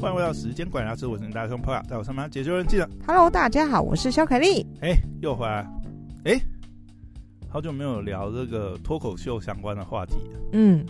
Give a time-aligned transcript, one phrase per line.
[0.00, 2.88] 欢迎回到时间管理大师，我是大兄朋友，在我上班解救人记得。
[3.04, 4.64] Hello，大家好，我是肖凯丽。
[4.80, 5.68] 哎，又回来，
[6.24, 6.40] 哎，
[7.48, 10.14] 好久没有聊这个脱口秀相关的话题。
[10.52, 10.86] 嗯，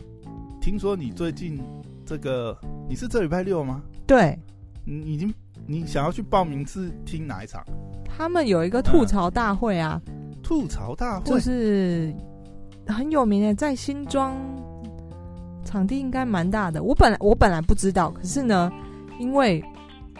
[0.60, 1.58] 听说你最近
[2.04, 2.54] 这个，
[2.86, 3.80] 你是这礼拜六吗？
[4.06, 4.38] 对，
[4.84, 5.32] 你已经
[5.66, 7.64] 你想要去报名是听哪一场？
[8.04, 12.14] 他们有一个吐槽大会啊，嗯、吐槽大会就是
[12.86, 14.36] 很有名的，在新庄
[15.64, 16.82] 场地应该蛮大的。
[16.82, 18.70] 我本来我本来不知道，可是呢。
[19.18, 19.62] 因为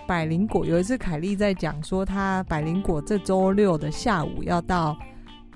[0.06, 4.96] 百灵果有一次凯莉在讲说，她百灵果这周六的下午要到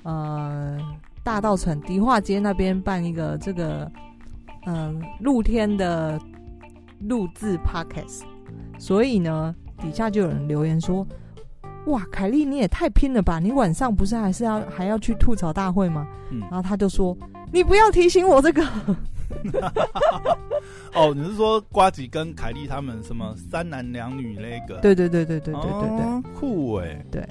[0.03, 0.79] 呃
[1.23, 3.91] 大道城迪化街那边办一个这个
[4.67, 6.21] 嗯露天的
[7.01, 8.23] 录制 podcast，
[8.79, 11.07] 所以呢底下就有人留言说
[11.87, 13.39] ：“哇，凯莉你也太拼了吧！
[13.39, 17.17] 你晚上不是还是要还要去吐槽大会吗？”嗯，然后他就说
[17.51, 18.63] ：“你不要提醒我这个。”
[20.95, 24.79] 哦，你是说瓜吉跟凯莉他们什么三男两女那个？
[24.83, 27.07] 对对对对对对对对，哦、酷哎、欸！
[27.11, 27.27] 对，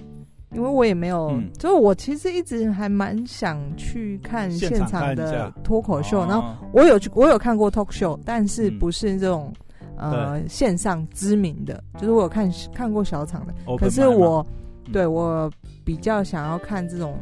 [0.52, 9.53] 因为我也没有，嗯、就是我其实一直还蛮想去看现场的脱口秀，然后我有去，我有看过 talk show，但是不是这种、
[9.97, 14.44] 嗯、呃线上知名的，就是我有看看过小场的，可是我
[14.91, 15.50] 对我
[15.85, 17.16] 比较想要看这种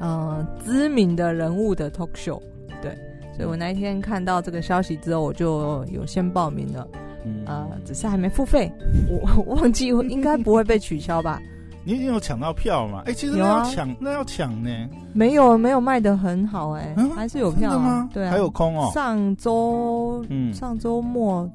[0.00, 2.42] 呃知名的人物的 talk show，
[2.82, 2.98] 对。
[3.34, 6.86] 所以我那一天看到这个消息之后，我就有先报名了，
[7.24, 8.70] 嗯、呃，只是还没付费，
[9.08, 11.40] 我 忘记应该不会被取消吧？
[11.84, 13.02] 你已经有抢到票吗？
[13.06, 14.70] 哎、欸，其实那要抢，啊、那要抢呢？
[15.12, 18.08] 没有，没有卖的很好、欸，哎、嗯，还是有票、啊、吗？
[18.12, 18.90] 对啊，还有空哦。
[18.94, 21.50] 上周，嗯，上周末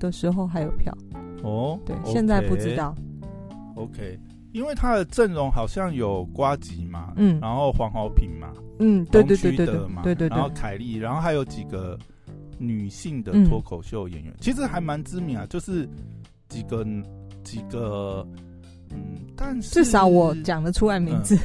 [0.00, 0.92] 的时候还有票
[1.44, 1.78] 哦。
[1.86, 2.94] 对现在不知道。
[3.76, 4.18] OK。
[4.58, 8.48] 因为他的阵容好像有瓜吉嘛，嗯，然后黄豪平嘛，
[8.80, 11.96] 嗯，对对对对对，对对对，然后凯莉，然后还有几个
[12.58, 15.88] 女性的脱口秀演员，嗯、其实还蛮知名啊，就是
[16.48, 16.84] 几个
[17.44, 18.26] 几个，
[18.90, 21.40] 嗯，但是至少我讲得出来名字、嗯。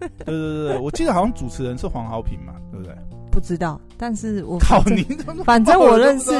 [0.00, 2.94] 对对对， 我记得好像主持人是黄豪平嘛，对不对？
[3.32, 5.02] 不知道，但是我 靠你，
[5.44, 6.30] 反正我认识，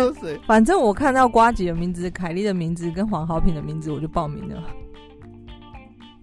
[0.47, 4.62] 反正我看到瓜吉的名字、凯莉的名字跟黄豪平的名字，我就报名了。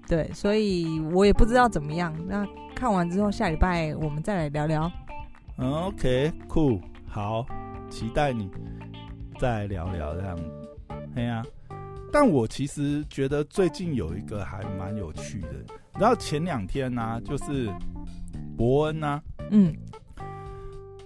[0.08, 2.16] 对，所以我也不知道怎么样。
[2.28, 2.46] 那
[2.76, 4.92] 看完之后，下礼拜我们再来聊聊。
[5.58, 7.46] OK，cool，好，
[7.90, 8.50] 期待你
[9.40, 10.40] 再聊聊这样。
[11.16, 11.44] 哎呀，
[12.12, 15.50] 但我其实觉得最近有一个还蛮有趣的。
[15.98, 17.74] 然后前两天呢、啊，就是
[18.58, 19.74] 伯恩呢、啊，嗯，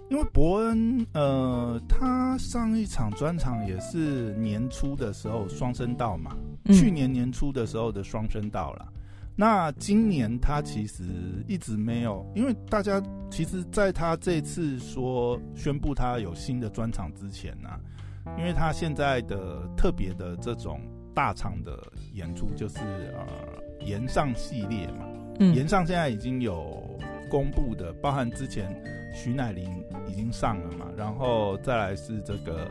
[0.09, 6.35] 因为伯恩，呃，他上一场专场也是年初的时候双声道嘛。
[6.73, 8.87] 去年年初的时候的双声道了，
[9.35, 11.03] 那今年他其实
[11.47, 17.79] 一直没有，因为大家其实在他这次说宣布他有新的专场之前呢、啊，
[18.37, 20.81] 因为他现在的特别的这种
[21.13, 21.81] 大场的
[22.13, 22.79] 演出就是
[23.15, 23.25] 呃
[23.85, 25.05] 岩上系列嘛，
[25.39, 26.99] 嗯，炎上现在已经有
[27.29, 28.75] 公布的，包含之前
[29.13, 29.69] 徐乃麟
[30.07, 32.69] 已经上了嘛，然后再来是这个。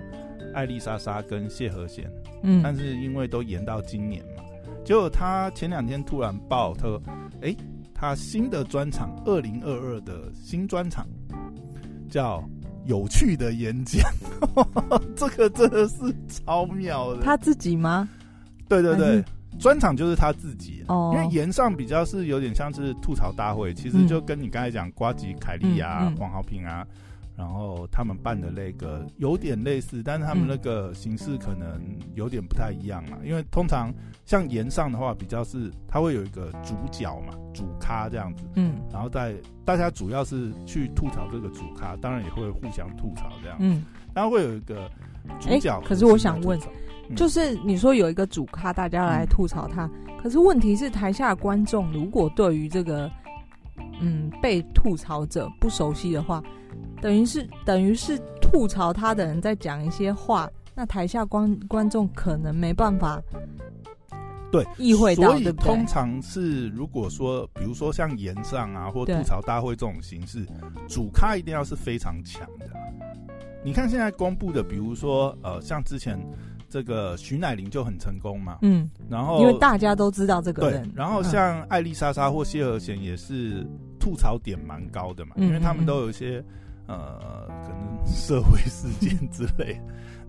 [0.54, 2.10] 艾丽莎莎跟谢和弦，
[2.42, 4.42] 嗯，但是因为都延到今年嘛，
[4.82, 7.00] 结果他前两天突然爆，他说
[7.42, 7.54] ：“哎，
[7.94, 11.06] 他新的专场，二零二二的新专场
[12.08, 12.42] 叫
[12.86, 14.10] 有趣的演讲，
[15.14, 15.96] 这个真的是
[16.28, 18.08] 超妙的。”他自己吗？
[18.66, 19.22] 对对对，
[19.58, 21.12] 专场就是他自己哦。
[21.14, 26.86] 因为岩上比较是有点像是吐槽大会，其实就跟你刚才讲瓜吉、凯莉啊、黄浩平啊。
[27.36, 31.80] 然后他们办的那个有点类似，但是他们那个形式可能
[32.16, 33.16] 有点不太一样嘛。
[33.24, 38.42] 因为通常像岩上的话，比较是他会有一个主角嘛，主咖这样子。
[38.56, 38.74] 嗯。
[38.92, 43.56] 然后在大家主要是去吐槽这个主咖，当然也会互相吐槽这样。
[43.60, 43.84] 嗯。
[44.12, 44.90] 然后会有一个
[45.40, 45.80] 主角。
[45.82, 46.58] 可是我想问，
[47.16, 49.90] 就是你说有一个主咖，大家来吐槽他，
[50.22, 53.10] 可是问题是台下观众如果对于这个
[54.00, 56.42] 嗯被吐槽者不熟悉的话。
[57.00, 63.22] 等于是等于是吐槽他的人在讲一些话，那台下观观众可能没办法
[64.50, 70.46] 对意会到，所以通常是如果说，比如说像炎上啊或吐槽大会这种形式，
[70.88, 72.66] 主咖一定要是非常强的。
[73.64, 76.18] 你看现在公布的，比如说呃，像之前
[76.68, 83.66] 这个徐乃麟就很成功嘛，嗯，然后因为大家都知道这个人，对，然后像艾丽莎莎或谢和弦也是
[83.98, 86.44] 吐槽点蛮高的嘛，嗯，因为他们都有一些。
[86.90, 89.78] 呃，可能社会事件之类。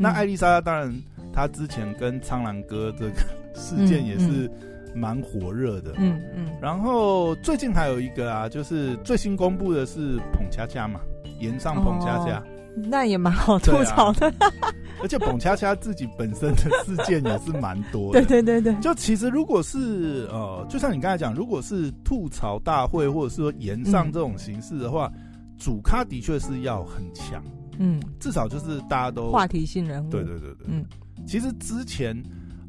[0.02, 1.04] 那艾丽莎莎当然，
[1.34, 3.12] 她之前跟苍狼哥这个
[3.54, 4.50] 事件也是
[4.96, 5.94] 蛮火热的。
[5.98, 6.48] 嗯嗯。
[6.62, 11.02] 然后最近还有一个啊，就是最新公布的是捧恰恰嘛，
[11.42, 12.42] 岩上捧恰恰。
[12.76, 14.28] 那也蛮好吐槽的。
[14.40, 18.22] 啊、 而且捧恰恰自己本身的事件也是蛮多的。
[18.22, 25.22] 对对对对，就其实如果是呃，就像你刚才讲，如果是吐槽大会或者是说炎上这种形式的话，嗯、
[25.58, 27.44] 主咖的确是要很强。
[27.80, 30.10] 嗯，至少就是大家都话题性人物。
[30.10, 30.86] 对对对对，嗯，
[31.26, 32.16] 其实之前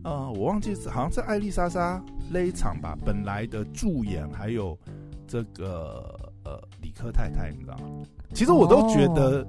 [0.02, 4.78] 呃，我忘记是好像是艾丽莎莎那一场吧，本来的助演还有
[5.26, 7.84] 这个呃李克太太，你知道吗？
[8.32, 9.46] 其实我都觉得。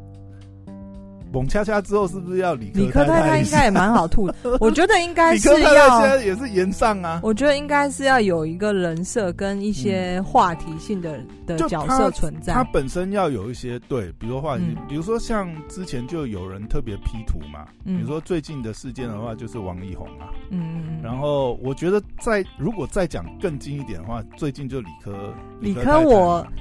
[1.32, 2.84] 哦澎恰恰之后是不是要理科太太？
[2.84, 5.56] 理科太太应该也蛮好吐的， 我觉得应该是要。
[5.58, 7.22] 理科太太现在也是延上啊。
[7.24, 12.54] 我觉得应该是要有一个人设跟一些话题性的、嗯、的角色存在。
[12.54, 17.66] 他本身要有一些对，比如说话题，嗯、比如说像之前就有人特别 P 图嘛。
[17.86, 20.30] 嗯、比如说最近的事件的话，就是王力宏啊。
[20.50, 21.02] 嗯嗯。
[21.02, 25.34] 然后我觉得再如果再讲更近一点的话，最近就理科。
[25.60, 26.42] 理科我。
[26.42, 26.52] 理科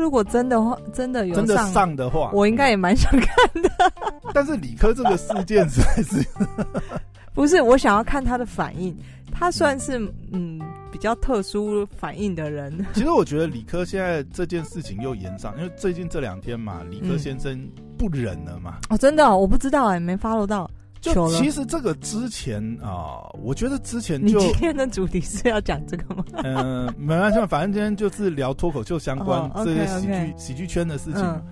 [0.00, 3.70] 如果真的话，真的有上真的上的话，我应该也蛮想看的。
[4.32, 6.26] 但是理科这个事件实在是
[7.34, 8.96] 不是我想要看他的反应。
[9.30, 9.98] 他算是
[10.32, 10.58] 嗯
[10.90, 12.84] 比较特殊反应的人。
[12.94, 17.60] 其实我觉得理科现在这件事情又延上，因为最近这两天嘛，理科先生
[17.96, 18.78] 不忍了嘛。
[18.88, 20.68] 嗯、哦，真的、哦，我不知道哎，没 follow 到。
[21.00, 26.24] 就其实这个之前啊、呃，我觉得之前就今天的主题是要讲这个吗？
[26.42, 30.38] 嗯、 呃，没关系，反正今天就是聊脱口秀相关这些喜剧、oh.
[30.38, 31.42] 喜剧圈的事情啊、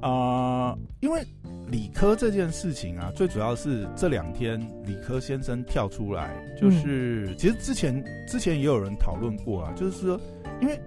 [0.00, 0.78] 嗯呃。
[1.00, 1.22] 因为
[1.68, 6.30] 理科这件事情啊，最主要是这两天理科先生跳出来，
[6.60, 10.20] 就是、嗯、其实之前之前也有人讨论过啊，就是说
[10.60, 10.80] 因为。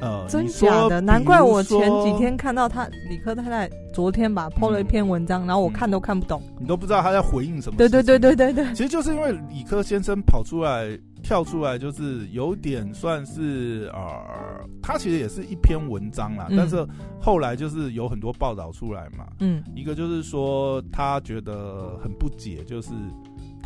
[0.00, 1.00] 呃，真假的？
[1.00, 6.42] 难怪我前几天看到他理科太太昨天吧 po 了一篇文章，然后我看都看不懂。
[6.58, 7.76] 你都不知道他在回应什么？
[7.78, 16.86] 对对对对对对，其实就是因为理科先生跑出来跳出来，就是有点算是呃，他其实也是一篇文章啦，但是
[17.20, 19.26] 后来就是有很多报道出来嘛。
[19.40, 22.90] 嗯，一个就是说他觉得很不解，就是。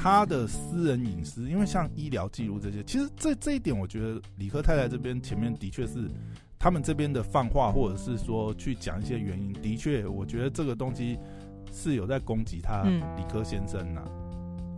[0.00, 6.08] 他的私人隐私，因为像医疗记录这些，其实这这一点，我觉得理科太太这边前面的确是
[6.56, 11.18] 他们这边的放话，或者是说去讲一些原因，的确，我觉得这个东西
[11.72, 14.17] 是有在攻击他理科先生呐、啊。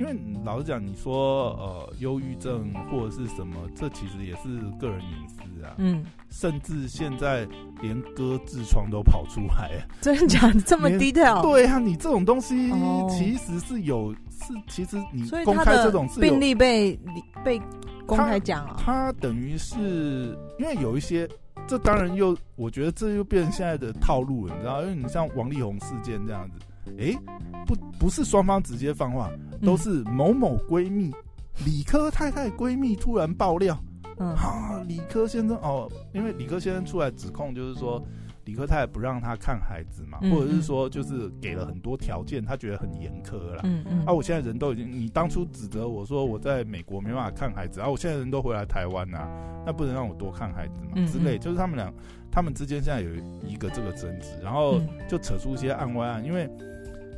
[0.01, 5.75] 嗯、因为老实讲，你说呃，忧郁症或者是什么，这其实也是个人隐私啊。
[5.79, 7.47] 嗯，甚至现在
[7.81, 11.43] 连割痔疮都跑出来，真的假的这么 detail？
[11.43, 12.73] 对啊，你这种东西
[13.09, 14.15] 其实是有。
[14.43, 16.99] 是，其实你公开这种事，病例被
[17.45, 17.61] 被
[18.07, 21.29] 公开讲啊，他等于是因为有一些，
[21.67, 24.81] 这当然又我觉得这又变成现在的套路了，你知道？
[24.81, 26.59] 因为你像王力宏事件这样子，
[26.99, 27.19] 哎、欸，
[27.67, 29.31] 不不是双方直接放话，
[29.63, 33.79] 都是某某闺蜜、嗯、理科太太闺蜜突然爆料，
[34.19, 38.03] 嗯，啊，理科先生哦，因为理科先生出来指控就是说。
[38.47, 43.61] 理科太太不让他看孩子嘛，或者是说就是给了很多条件，他觉得很严苛啦。
[43.65, 44.05] 嗯嗯。
[44.07, 49.29] 啊，我现在人都已经，你当初指责我说我在美国没办法看孩子，啊，我现在人都回来台湾呐，
[49.65, 51.07] 那不能让我多看孩子嘛？
[51.07, 51.93] 之类，就是他们俩，
[52.33, 53.11] 他们之间现在有
[53.47, 56.51] 一个这个争执，然后就扯出一些案外案，因为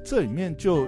[0.04, 0.86] 这里面就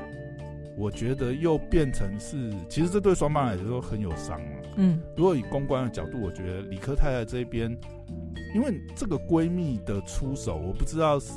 [0.77, 4.63] 我觉得又变成是，其实这对双方来说很有伤了。
[4.77, 7.77] 嗯，如果以公关的角度，我觉得李科太太这边。
[8.55, 11.33] 因为这个闺蜜的出手，我不知道是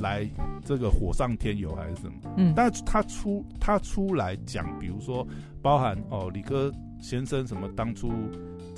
[0.00, 0.28] 来
[0.62, 2.12] 这个火上添油还是什么。
[2.36, 5.26] 嗯，但是她出她出来讲，比如说
[5.62, 6.70] 包含哦，李科
[7.00, 8.12] 先生什么当初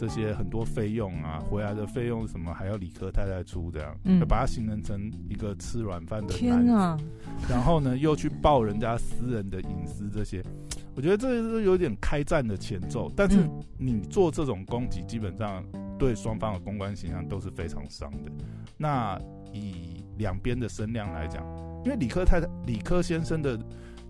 [0.01, 6.67] 这些很多费用啊，回来的费用什么还要理科太太出这样，嗯，把他形容成一个吃软饭的男人。
[6.67, 6.99] 天啊！
[7.51, 10.43] 然后呢，又去爆人家私人的隐私这些，
[10.95, 13.13] 我觉得这是有点开战的前奏。
[13.15, 15.63] 但是你做这种攻击，基本上。
[16.01, 18.33] 对双方的公关形象都是非常伤的。
[18.79, 19.21] 那
[19.53, 21.45] 以两边的声量来讲，
[21.85, 23.61] 因为理科太太、理科先生的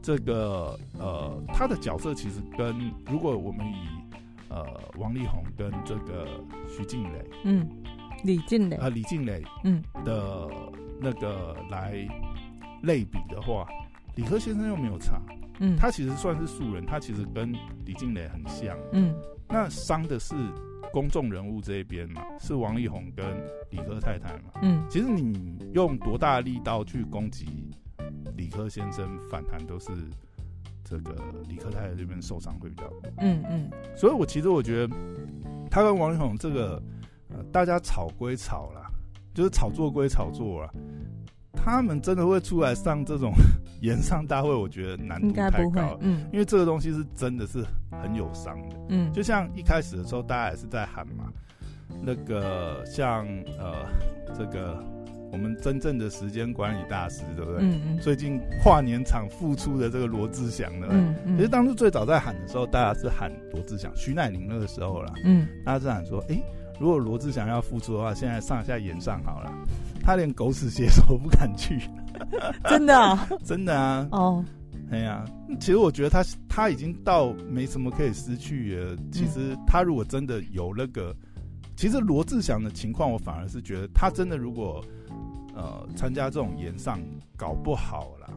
[0.01, 4.00] 这个呃，他的角色其实跟如果我们以
[4.51, 4.67] 呃
[4.99, 6.29] 王力宏跟这个
[6.69, 7.67] 徐静蕾，嗯，
[8.25, 8.77] 李静蕾。
[8.77, 10.49] 啊，李静蕾，嗯的
[11.01, 11.93] 那个来
[12.83, 13.67] 类比的话，
[14.17, 15.21] 李科先生又没有差，
[15.61, 17.53] 嗯，他其实算是素人，他其实跟
[17.87, 19.15] 李静蕾很像，嗯，
[19.49, 20.35] 那伤的是。
[20.93, 23.25] 公众人物这一边嘛，是王力宏跟
[23.71, 24.51] 李科太太嘛。
[24.61, 27.71] 嗯，其实你用多大力道去攻击
[28.37, 29.93] 李科先生，反弹都是
[30.91, 31.15] 这个
[31.49, 33.03] 理科太太这边受伤会比较多。
[33.19, 34.95] 嗯嗯，所以我其实我觉得
[35.71, 36.83] 他跟王力宏这个，
[37.29, 38.91] 呃，大家吵归吵啦，
[39.33, 40.71] 就是炒作归炒作啦。
[41.53, 43.33] 他们真的会出来上这种
[43.83, 45.97] 演唱大会，我觉得难度太高。
[46.01, 47.65] 嗯，因为这个东西是真的是
[48.03, 48.77] 很有伤的。
[48.89, 51.31] 嗯，就像一开始的时候，大家也是在喊嘛，
[52.03, 53.27] 那个像
[53.59, 53.87] 呃
[54.35, 54.83] 这个
[55.33, 57.61] 我们真正的时间管理大师，对不对？
[57.63, 57.99] 嗯嗯。
[57.99, 61.37] 最近跨年场复出的这个罗志祥呢，嗯嗯。
[61.37, 65.15] 其实当初最早在喊的时候，大家是喊罗志祥、徐乃麟那个时候啦。
[65.25, 65.47] 嗯。
[65.65, 66.45] 大家是喊说，哎、欸，
[66.81, 69.53] 如果罗志祥要复出的话，现在上下演上好了。
[70.03, 71.79] 他连狗屎写手都不敢去。
[72.69, 73.29] 真的啊？
[73.45, 74.09] 真的啊。
[74.13, 74.45] 哦。
[74.91, 75.25] 哎呀，
[75.61, 78.97] 其实我觉得他他已经到没什么可以失去了。
[79.13, 81.15] 其实他如果真的有那个。
[81.77, 84.85] 其实罗志祥的情况，我反而是觉得他真的如果
[85.55, 87.01] 呃参加这种演上，
[87.37, 88.29] 搞不好啦，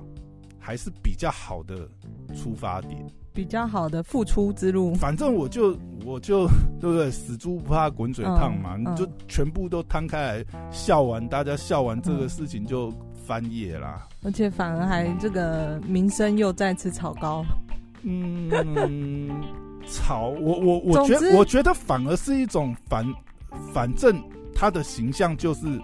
[0.60, 1.88] 还是比较好的
[2.36, 4.94] 出发点，比较好的付出之路。
[4.96, 6.48] 反正我就我就
[6.80, 7.12] 对不对？
[7.12, 12.92] 死猪不怕滚水烫嘛，你就全部都摊开来笑完，大家笑完这个事情就
[13.26, 14.08] 翻页啦。
[14.24, 17.44] 而且反而还这个名声又再次炒高。
[18.02, 19.30] 嗯，
[19.88, 23.06] 炒我我我觉得我觉得反而是一种反。
[23.72, 24.20] 反正
[24.56, 25.80] 他的形象就是，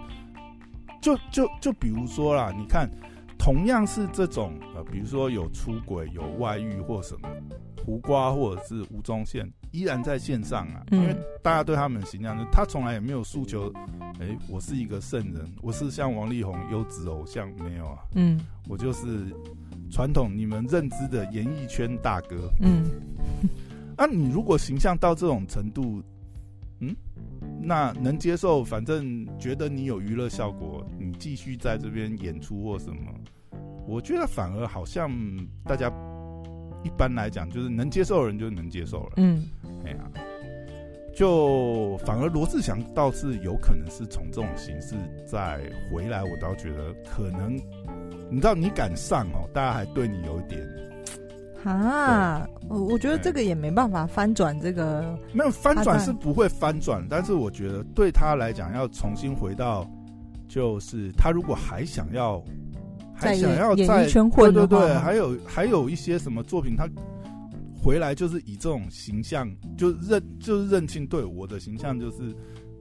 [1.00, 2.90] 就就就比如说啦，你看，
[3.38, 7.28] 同样是这种呃，比如说有出轨、有外遇或什么，
[7.84, 13.72] 胡瓜或者是吴宗宪依然在线上啊，因为大家对他们的形象，就他从来也没有诉求，
[14.20, 18.38] 哎、欸，我是一个圣人，我是像王力宏优质偶像，没有啊，嗯，
[18.68, 19.34] 我就是
[19.90, 22.84] 传统你们认知的演艺圈大哥，嗯，
[23.96, 26.02] 啊，你如果形象到这种程度，
[26.80, 26.94] 嗯。
[27.62, 33.12] 那能接受，反正觉得你有娱乐效果，你继续在这边演出或什么，
[33.86, 35.10] 我觉得反而好像
[35.64, 35.92] 大家
[36.82, 39.12] 一般来讲，就是能接受的人就能接受了。
[39.16, 39.44] 嗯，
[39.84, 40.10] 哎呀，
[41.14, 44.94] 就反而罗志祥倒是有可能是从这种形式
[45.26, 47.56] 再回来，我倒觉得可能，
[48.30, 50.60] 你知道你敢上哦，大家还对你有一点。
[51.64, 59.86] 啊，我我觉得这个也没办法翻转这个，没有翻转是不会翻转，但是我觉得对他来讲要重新回到，
[60.48, 62.42] 就是他如果还想要，
[63.14, 66.88] 还想要在对对对，还有还有一些什么作品，他
[67.82, 72.18] 回来就是以这种形象，就认就是认清，对我的形象就是，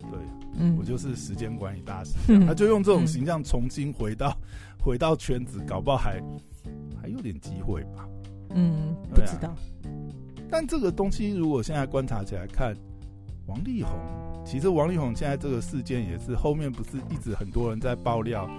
[0.09, 0.19] 对，
[0.57, 4.33] 嗯，我就是时间管理大师， 嗯，他就用这种形象重新回到
[4.81, 6.21] 回到圈子，搞不好还
[7.01, 8.07] 还有点机会吧。
[8.51, 9.53] 嗯，不知道。
[10.50, 12.75] 但这个东西，如果现在观察起来看，
[13.46, 13.94] 王力宏，
[14.46, 18.50] 其实王力宏现在这个事件也是后面不是一直很多人在爆料，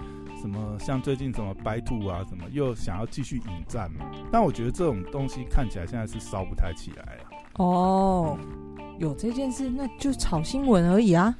[0.40, 4.06] 什么像最近什么白兔啊，什么又想要继续引战嘛。
[4.30, 7.64] 但我觉得这种东西看起来现在是烧不太起来了。
[7.64, 8.38] 哦，
[8.98, 11.36] 有这件事，那就炒新闻而已啊。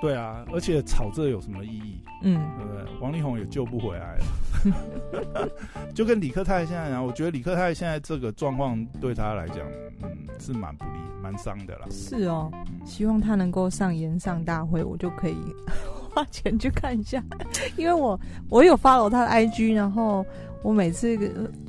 [0.00, 2.00] 对啊，而且炒这有什么意义？
[2.22, 2.84] 嗯，对不对？
[3.00, 5.48] 王力宏也救不回来了，
[5.94, 9.58] 就跟李克泰现在一样，我觉得李克泰现在这个状况对他来讲，
[10.02, 11.86] 嗯，是蛮不利、蛮伤的啦。
[11.90, 12.50] 是哦，
[12.84, 15.36] 希望他能够上演上大会，我就可以
[16.14, 17.22] 花钱去看一下，
[17.76, 20.24] 因为我我有 follow 他的 IG，然后
[20.62, 21.16] 我每次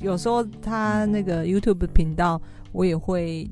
[0.01, 3.49] 有时候他那个 YouTube 频道，我也会。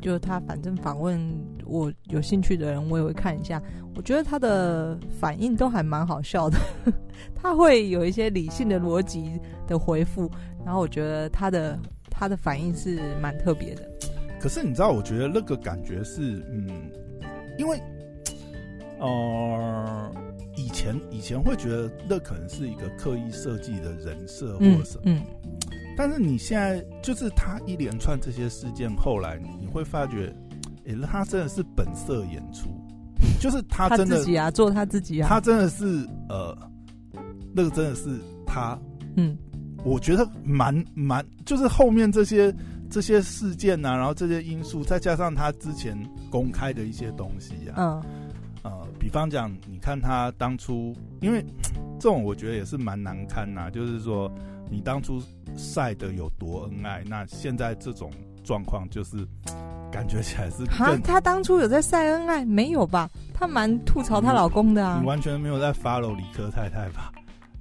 [0.00, 1.20] 就他反正访问
[1.64, 3.62] 我有兴趣的人，我也会看一下。
[3.96, 6.58] 我觉得他的反应都还蛮好笑的，
[7.34, 10.30] 他会有一些理性的逻辑的回复，
[10.64, 11.78] 然后我觉得他的
[12.10, 13.82] 他的反应是蛮特别的。
[14.40, 16.68] 可是你知道，我觉得那个感觉是，嗯，
[17.58, 17.82] 因为，
[19.00, 20.12] 呃，
[20.54, 25.02] 以前以前会觉得那可能是一个刻意设计的人设或者什么。
[25.06, 25.57] 嗯嗯
[25.98, 30.32] 但是你现在就是他一连串这些事件，后来你会发觉，
[30.86, 32.68] 哎、欸，他真的是本色演出，
[33.42, 36.56] 就是他真的他自己啊，做他自己啊，他真的是呃，
[37.52, 38.78] 那个真的是他，
[39.16, 39.36] 嗯，
[39.84, 42.54] 我觉得蛮蛮，就是后面这些
[42.88, 45.98] 这些事件啊，然后这些因素，再加上他之前
[46.30, 48.02] 公开的一些东西啊，嗯，
[48.62, 51.44] 呃，比方讲，你看他当初，因为
[51.98, 54.32] 这种我觉得也是蛮难堪呐、啊，就是说
[54.70, 55.22] 你当初。
[55.56, 58.12] 晒的有多恩爱，那现在这种
[58.44, 59.16] 状况就是
[59.90, 63.10] 感觉起来是啊，她当初有在晒恩爱没有吧？
[63.34, 64.98] 她蛮吐槽她老公的啊。
[65.00, 67.10] 你完全没有在 follow 理科太太吧？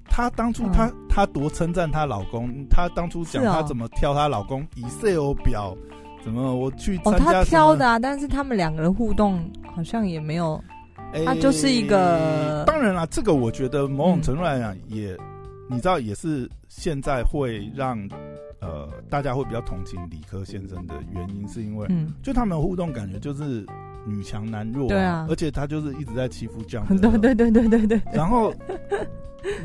[0.08, 5.76] 她当初她她多称赞她老公，她当初讲她怎么挑她老公 Excel 表，
[6.24, 10.62] 怎么我去哦，她挑的啊，但是他们两个人互动好像也没有，
[11.26, 12.18] 她就是一个。
[12.18, 15.18] 欸、当然了，这个我觉得某种程度来讲也。
[15.69, 17.97] 嗯你知道，也是现在会让
[18.62, 23.65] 呃大家会比较同情理科先生的原因，是因为嗯，就他们互动感觉就是
[24.05, 28.53] 女强男弱，对啊，而且他就是一直在欺负这样， 对对对对对对，然后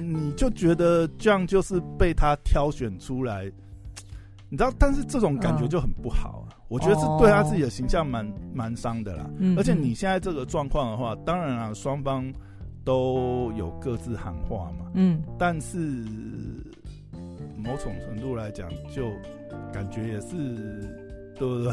[0.00, 3.44] 你就觉得这样就是被他挑选出来，
[4.49, 12.32] 你知道，但是这种感觉就很不好啊，我觉得是对他自己的形象蛮蛮伤的啦，而且你现在这个状况的话，当然啊，双方。
[12.85, 15.77] 都有各自喊话嘛，嗯，但是
[17.57, 19.11] 某种程度来讲，就
[19.73, 20.37] 感觉也是
[21.39, 21.73] 对不对？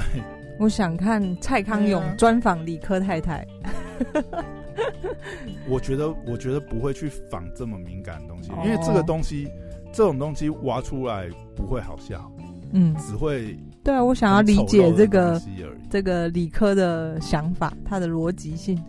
[0.60, 3.46] 我想看蔡康永专访理科太太。
[5.68, 9.48] 我觉得，我觉得不会去仿这么敏感的东西，哦、因为这个东西，
[9.94, 12.32] 这种东西挖出来不会好笑，
[12.72, 14.04] 嗯，只会对啊。
[14.04, 15.42] 我想要理解这个
[15.90, 18.82] 这个理科的想法，它的逻辑性。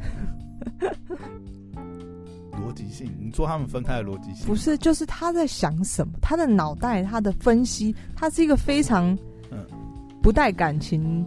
[2.70, 3.10] 逻辑性？
[3.18, 4.46] 你说他们分开的逻辑性？
[4.46, 6.14] 不是，就是他在想什么？
[6.22, 9.16] 他的脑袋，他的分析，他是一个非常
[9.50, 9.66] 嗯
[10.22, 11.26] 不带感情。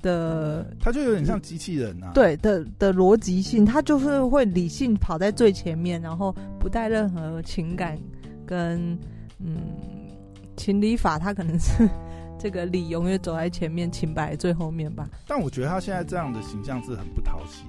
[0.00, 2.12] 的，他就有点像机器人、啊。
[2.14, 7.98] 对的的逻辑性，他就是会理性跑在最前面，然后不带任何情感
[8.46, 8.96] 跟
[9.40, 9.56] 嗯
[10.56, 11.88] 情理法，他可能是
[12.38, 15.08] 这个理永远走在前面，情摆最后面吧。
[15.26, 17.64] 但我觉得他现在这样的形象是很不讨喜，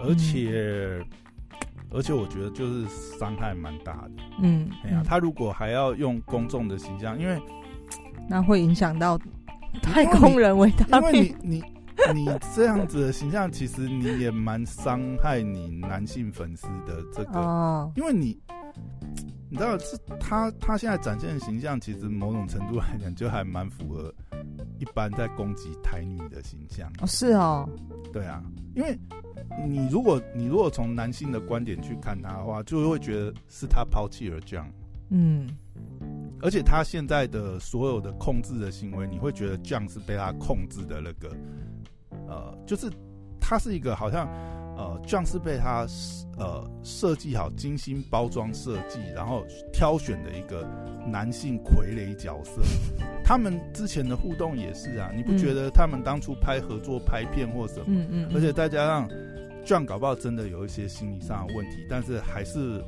[0.00, 1.06] 而且、嗯、
[1.90, 2.86] 而且我觉得就是
[3.18, 4.10] 伤害蛮大的。
[4.40, 7.40] 嗯，哎呀，他如果还要用公众的形象，因为
[8.28, 9.18] 那会影响到。
[9.82, 11.62] 太空人为他，因为你你
[12.14, 18.36] 你这样子的形象，其实你也蛮伤害你男性粉丝的这个，哦、因为你
[19.50, 24.12] 你知道，是他他现在展现的形象，其实某种程度来讲，就还蛮符合
[24.78, 26.90] 一般在攻击台女的形象。
[27.00, 27.68] 哦，是哦，
[28.12, 28.42] 对啊，
[28.74, 28.98] 因为
[29.66, 34.70] 你如果你如果从男性的观点去看他的话，就会觉得是他抛弃了这样，
[35.10, 35.48] 嗯。
[36.40, 41.36] 而且他现在的所有的控制的行为，你会觉得 John 是被他控制的那个，
[42.28, 42.88] 呃，就是
[43.40, 44.28] 他是一个好像，
[44.78, 45.84] 呃，John 是被他
[46.38, 50.66] 呃设计好、精心包装设计，然后挑选的一个
[51.06, 52.62] 男性傀儡角色。
[53.24, 57.84] 他们之前的互动也是啊，你不觉得他们当初拍合作拍片或什么？
[57.88, 58.30] 嗯嗯，嗯。
[58.34, 59.08] 而且再加上
[59.66, 62.82] John 搞不好真的有一些心理上的问题，但是还是。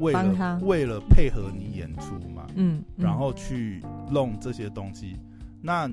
[0.00, 5.16] 为了为了配合你演出嘛，嗯，嗯，然后去弄这些东西，
[5.60, 5.90] 那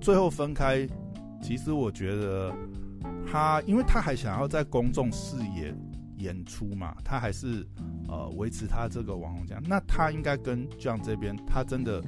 [0.00, 0.86] 最后分开，
[1.42, 2.54] 其实我觉得
[3.30, 5.74] 他，因为他还想要在公众视野
[6.18, 7.66] 演出嘛，他还是
[8.08, 12.02] 呃维持他这个网红奖，那他应该跟 John 这边，他真的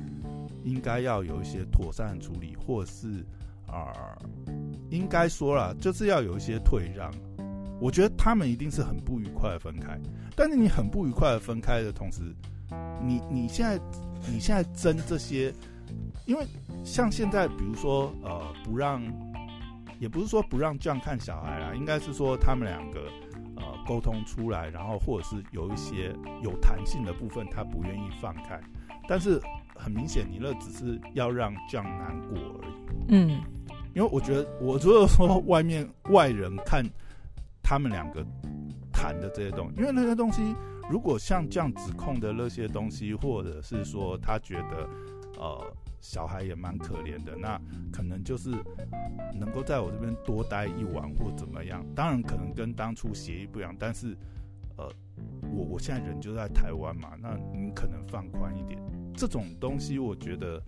[0.64, 3.24] 应该要有一些妥善的处理，或是
[3.66, 3.92] 啊、
[4.46, 4.52] 呃，
[4.90, 7.12] 应该说了，就是要有一些退让。
[7.78, 10.00] 我觉得他们一定是很不愉快的分开，
[10.34, 12.22] 但是你很不愉快的分开的同时，
[13.02, 13.78] 你你现在
[14.32, 15.52] 你现在争这些，
[16.24, 16.46] 因为
[16.84, 19.02] 像现在比如说呃不让，
[19.98, 23.10] 也不是说不让这样看小孩啦，应该是说他们两个
[23.56, 28.60] 呃沟通出来，然后或者是有一些有弹性的部分他不愿意放开，
[29.08, 29.40] 但是
[29.74, 32.74] 很明显你那只是要让这样难过而已。
[33.08, 33.40] 嗯，
[33.94, 36.84] 因为我觉得我如果说外面外人看。
[37.68, 38.24] 他们两个
[38.92, 40.54] 谈的这些东西，因为那些东西，
[40.88, 44.88] 如果像这样指控的那些东西，或者是说他觉得，
[45.36, 45.66] 呃，
[46.00, 47.60] 小孩也蛮可怜的，那
[47.92, 48.50] 可能就是
[49.38, 51.84] 能够在我这边多待一晚或怎么样。
[51.94, 54.16] 当然，可能跟当初协议不一样，但是，
[54.76, 54.88] 呃，
[55.52, 58.80] 我我现在人就在台湾嘛，那你可能放宽一点。
[59.16, 60.62] 这种东西，我觉得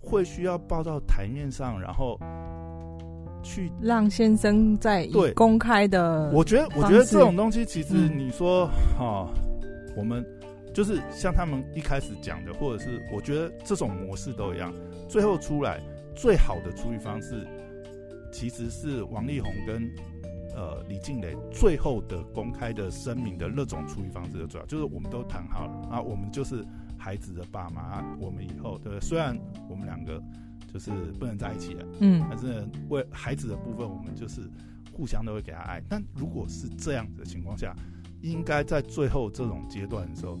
[0.00, 2.18] 会需要报到台面上，然后。
[3.42, 8.66] 去让先生在对公开的，我觉得，我觉得这种东西，其实你说
[8.98, 9.28] 哈、嗯哦，
[9.96, 10.22] 我们
[10.72, 14.72] 就是像他们一开始讲的，或者是我觉得这种模式都一样，
[15.08, 15.80] 最后出来
[16.14, 17.46] 最好的处理方式，
[18.32, 19.90] 其实是王力宏跟
[20.54, 26.64] 呃李静蕾最后的公开的声明的那种处理方式的最好，就是我们都谈好了啊，我们就是
[26.98, 30.22] 孩子的爸妈，我们以后对，虽然我们两个。
[30.72, 34.40] 就是不能在一起了，嗯，但是为孩子的部分，我们就是
[34.92, 35.82] 互相都会给他爱。
[35.88, 37.74] 但如果是这样的情况下，
[38.22, 40.38] 应该在最后这种阶段的时候，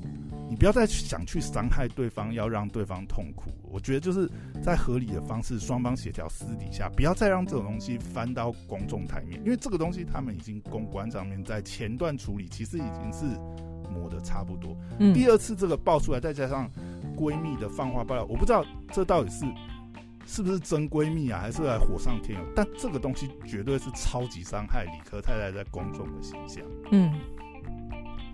[0.48, 3.50] 你不要再想去伤害对方，要让对方痛苦。
[3.70, 4.28] 我觉得就是
[4.62, 13.24] 在合理的方式，双方协调，私底下不要再让这种东西翻到公众台面，因为这个东西他们已经公关上面在前段处理，其实已经是
[13.90, 14.76] 磨得差不多。
[14.98, 16.70] 嗯，第二次这个爆出来，再加上
[17.16, 19.44] 闺蜜的放话爆料，我不知道这到底是。
[20.26, 22.46] 是不是真闺蜜啊，还是来火上添油？
[22.54, 26.62] 但这个东西绝对是超级伤害理科太太在公众的形象。
[26.92, 27.12] 嗯，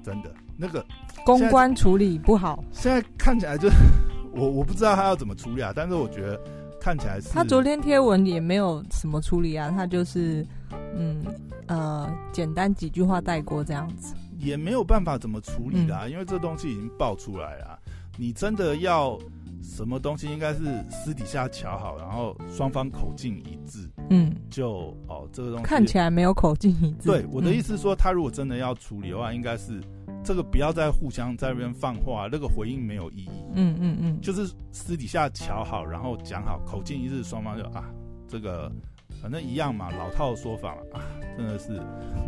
[0.07, 0.87] 真的，那个
[1.25, 2.62] 公关处理不好。
[2.71, 3.69] 现在看起来就
[4.33, 6.40] 我我不知道他要怎么处理啊，但是我觉得
[6.81, 7.29] 看起来是。
[7.31, 10.47] 他昨天贴文也没有什么处理啊，他就是
[10.95, 11.21] 嗯
[11.66, 17.77] 呃简单几句话带过这样子，也没有办法怎么处理的啊，嗯，因为这东西已经爆出来了，
[18.16, 19.19] 你真的要。
[19.62, 27.09] 什么东西应该是私底下瞧好，然后双方口径一致，嗯，就哦哦，这个东西看起来没有口径一致。
[27.09, 29.81] 对，我的意思是说，他如果真的要处理的话，应该是
[30.26, 33.30] 这个不要再互相在那边放话，那个回应没有意义。
[33.54, 37.84] 嗯嗯嗯，就是私底下瞧好，然后讲好，口径一致，双方就啊，
[38.26, 38.70] 这个
[39.22, 40.98] 反正一样嘛，老套的说法啊，
[41.38, 41.80] 真的是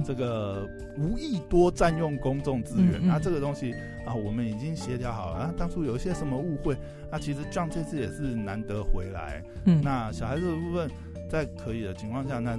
[0.04, 0.64] 这个
[0.96, 2.92] 无意多占用公众资源。
[2.92, 3.72] 那、嗯嗯啊、这个东西
[4.06, 5.38] 啊，我们已经协调好了。
[5.38, 6.76] 啊，当初有一些什么误会，
[7.10, 9.42] 那、啊、其实 John 这次也是难得回来。
[9.64, 10.88] 嗯，那小孩子的部分。
[11.30, 12.58] 在可以的情况下，那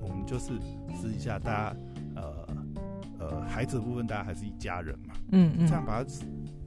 [0.00, 0.46] 我们就是
[0.94, 1.87] 私底下大家，呃
[3.30, 6.08] 呃，孩子的部分大家还是一家人嘛，嗯嗯，这样把它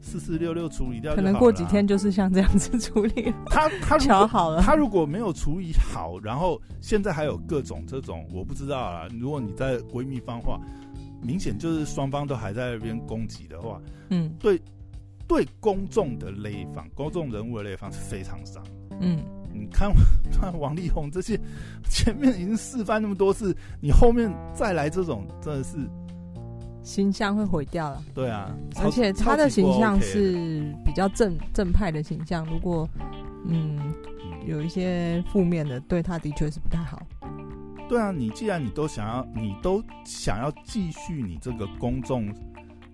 [0.02, 3.34] 四四六六处理掉，可能过几天就是像这样子处理。
[3.48, 9.08] 他他瞧好了，他如果没有处理好，然后现在还有各种这种，我不知道啊。
[9.20, 10.60] 如果你在闺蜜方话，
[11.22, 14.60] 明显就是双方都还在那边攻击的话，嗯，对
[15.28, 18.64] 对，公众的勒访，公众人物的勒访是非常伤，
[19.00, 19.24] 嗯。
[19.54, 19.92] 你看，
[20.32, 21.38] 看 王力宏这些，
[21.90, 25.78] 前面已经示范那么多次，你后面再来这种，真的是
[26.84, 28.04] 形象会毁掉了。
[28.14, 28.50] 对啊，
[28.82, 32.88] 而且他的形象是比较正正派的形象，如果
[33.46, 33.94] 嗯
[34.46, 37.02] 有一些负面的，对他的确是不太好。
[37.88, 42.34] 对啊，你既然你都想要，你都想要继续你这个公众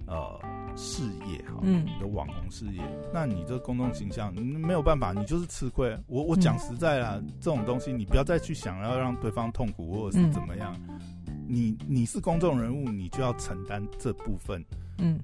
[0.07, 0.39] 呃。
[0.79, 5.97] 事业哈，嗯，你的网红事业，那你这公众形象，没有办法，你就是吃亏。
[6.05, 10.79] 我我讲实在啦，嗯、这种东西你不要再去想要让对方痛苦或者是怎么样。
[10.87, 10.99] 嗯、
[11.47, 14.63] 你你是公众人物，你就要承担这部分。
[14.97, 15.19] 嗯，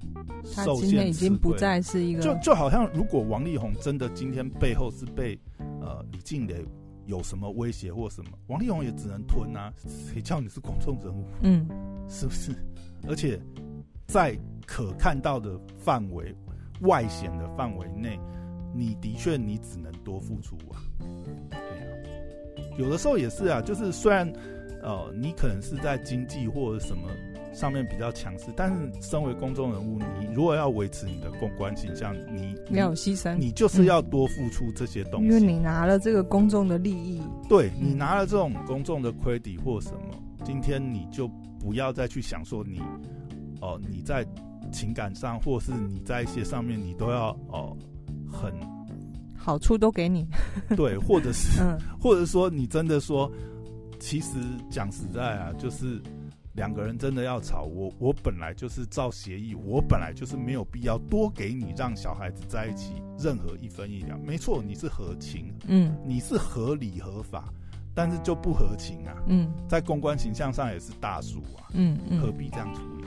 [0.54, 5.38] 他今天已经不再是一个，就就好像如果王力宏真的今天背后是被
[5.80, 6.64] 呃李静蕾
[7.06, 11.24] 有什么威胁或什么，王力宏也只能吞啊，谁叫你是公众人物？
[11.42, 11.68] 嗯，
[12.08, 12.52] 是不是？
[13.08, 13.40] 而且
[14.06, 14.36] 在。
[14.66, 16.34] 可看到的范围、
[16.80, 18.18] 外显的范围内，
[18.74, 20.80] 你的确你只能多付出啊。
[21.50, 24.26] 对啊，有的时候也是啊，就是虽然
[24.84, 27.08] 呃你可能是在经济或者什么
[27.52, 41.26] 上面比较强势，但是身为公众人物，你如果要维持你的公关形象，你要有牺牲，你就是要多付出这些东西，因为你拿了这个公众的利益，对，你拿了这种公众的 credit 或什么，今天你就
[41.58, 42.78] 不要再去想说你
[43.60, 44.24] 哦、呃、你在。
[44.72, 47.76] 情感上，或是你在一些上面，你都要哦，
[48.28, 48.52] 很
[49.36, 50.26] 好处都给你，
[50.74, 53.30] 对，或者是， 嗯、或者说你真的说，
[53.98, 54.38] 其实
[54.70, 56.00] 讲实在啊，就是
[56.54, 67.52] 两个人真的要吵，我我本来就是照协议，我本来就是没有必要多给你，让小孩子在一起任何一分一两，没错，你是合情，嗯，你是合理合法，
[67.94, 73.04] 但是就不合情啊，嗯，在公关形象上也是大数啊，嗯，嗯，何必这样处理？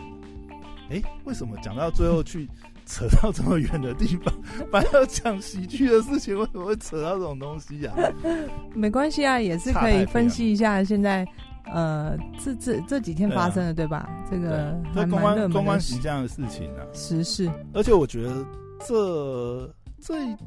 [0.89, 2.49] 哎、欸，为什么讲到最后去
[2.87, 4.33] 扯到这么远的地方？
[4.71, 8.01] 反正要讲喜剧的事情，为什么会扯到这种东西呀、啊？
[8.73, 11.27] 没关系啊，也是可以分析一下现在
[11.65, 14.09] 呃这这这几天发生的对，啊、对吧？
[14.31, 17.51] 这个还公关公关形象的事情、啊，时事。
[17.73, 18.45] 而且我觉得
[18.87, 20.37] 这这应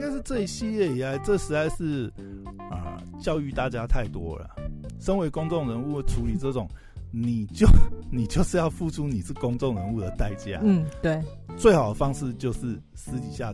[0.00, 2.12] 该是这一系列以来，这实在是
[2.70, 4.48] 啊、呃、教育大家太多了。
[5.00, 6.68] 身为公众人物处理这种。
[7.10, 7.66] 你就
[8.10, 10.60] 你就是要付出你是公众人物的代价。
[10.62, 11.22] 嗯，对。
[11.56, 13.52] 最好的方式就是私底下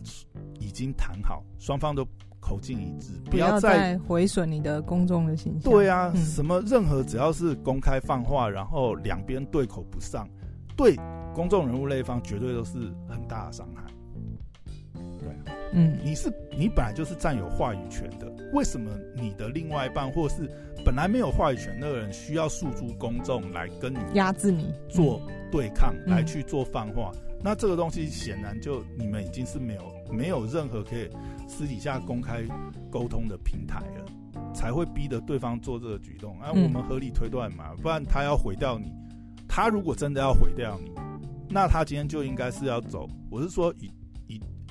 [0.59, 2.05] 已经谈好，双方都
[2.39, 5.71] 口径一致，不要再毁损你的公众的形象。
[5.71, 10.29] 对啊，嗯、什么任何只要是公开放话，然后两边对口不上，
[10.77, 10.95] 对
[11.33, 12.73] 公众人物那一方绝对都是
[13.09, 13.83] 很大的伤害。
[15.75, 20.49] 嗯，你是你本来就是占有话语权的，为什么你的另外一半或是？
[20.85, 27.11] 本来没有话语权那个人，需要诉诸公众来跟你压制你做对抗，来去做放话。
[27.13, 31.09] 嗯、那这个东西显然就你们已经是没有没有任何可以
[31.47, 32.43] 私底下公开
[32.91, 36.39] 沟通的平台了，才会逼得对方做这个举动。
[36.39, 38.93] 啊，我们合理推断嘛，不然他要毁掉你，
[39.47, 40.91] 他如果真的要毁掉你，
[41.49, 43.09] 那他今天就应该是要走。
[43.31, 43.91] 我是说以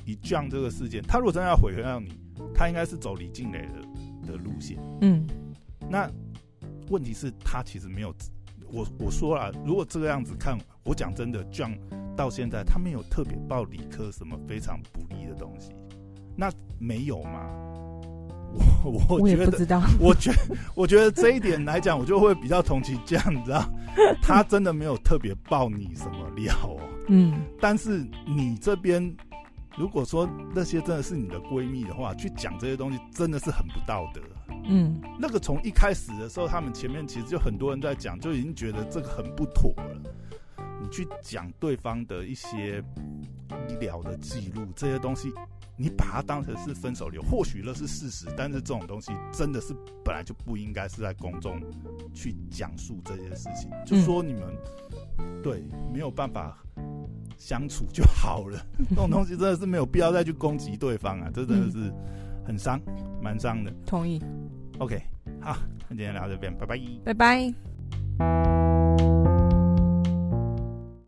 [0.05, 2.13] 以以这个事件，他如果真的要毁掉你，
[2.55, 4.79] 他应该是走李静蕾的的路线。
[5.01, 5.27] 嗯。
[5.91, 6.11] 那
[6.89, 8.15] 问题是，他其实没有
[8.73, 11.79] 我我说了，如果这个样子看，我讲真的，John
[12.17, 15.73] 到现在他没有特别报理科什么非常不利的东西，
[16.37, 17.49] 那没有吗？
[18.85, 23.69] 我我觉得，我，我觉得，我觉得这一点来讲，我就会比较同情 John，你知道，
[24.23, 29.03] 他真的没有特别报你什么料哦，嗯，但是你这边
[29.77, 34.21] 如果说那些真的是你的闺蜜的话，去讲这些东西真的是很不道德。
[34.67, 40.01] 嗯，那个从一开始的时候，他们前面其实就很多人在讲，就已经觉得这个很不妥了。
[40.81, 42.83] 你去讲对方的一些
[43.69, 45.33] 医疗的记录这些东西，
[45.77, 51.61] 你把它当成是分手流，或许那是事实，但是这种东西真的是本来就不应该是在公众
[52.15, 53.71] 去讲述这些事情。
[53.85, 54.43] 就说你们、
[55.19, 56.63] 嗯、对没有办法
[57.39, 58.59] 相处就好了，
[58.91, 61.93] 这种东西真的是没有必要再去攻击对方啊，这真的是
[62.47, 62.81] 很伤，
[63.23, 63.73] 蛮伤的。
[63.87, 64.23] 同意。
[64.79, 65.01] OK，
[65.41, 65.57] 好，
[65.89, 67.74] 那今天聊到这边，拜拜，拜拜。